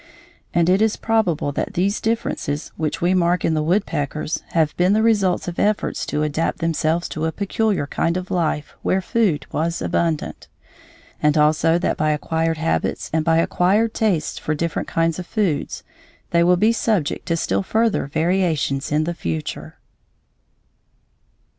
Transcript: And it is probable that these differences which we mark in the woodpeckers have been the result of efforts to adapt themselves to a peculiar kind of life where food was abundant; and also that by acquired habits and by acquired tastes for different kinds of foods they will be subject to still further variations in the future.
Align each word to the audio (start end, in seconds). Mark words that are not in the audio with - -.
And 0.51 0.67
it 0.67 0.81
is 0.81 0.97
probable 0.97 1.51
that 1.51 1.75
these 1.75 2.01
differences 2.01 2.71
which 2.75 3.01
we 3.01 3.13
mark 3.13 3.45
in 3.45 3.53
the 3.53 3.61
woodpeckers 3.61 4.41
have 4.53 4.75
been 4.75 4.93
the 4.93 5.03
result 5.03 5.47
of 5.47 5.59
efforts 5.59 6.07
to 6.07 6.23
adapt 6.23 6.57
themselves 6.57 7.07
to 7.09 7.25
a 7.25 7.31
peculiar 7.31 7.85
kind 7.85 8.17
of 8.17 8.31
life 8.31 8.75
where 8.81 8.99
food 8.99 9.45
was 9.51 9.79
abundant; 9.79 10.47
and 11.21 11.37
also 11.37 11.77
that 11.77 11.97
by 11.97 12.09
acquired 12.09 12.57
habits 12.57 13.11
and 13.13 13.23
by 13.23 13.37
acquired 13.37 13.93
tastes 13.93 14.39
for 14.39 14.55
different 14.55 14.87
kinds 14.87 15.19
of 15.19 15.27
foods 15.27 15.83
they 16.31 16.43
will 16.43 16.57
be 16.57 16.71
subject 16.73 17.27
to 17.27 17.37
still 17.37 17.61
further 17.61 18.07
variations 18.07 18.91
in 18.91 19.03
the 19.03 19.13
future. 19.13 19.77